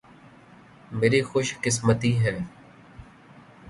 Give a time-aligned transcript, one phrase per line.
[0.91, 2.37] میری خوش قسمتی ہے۔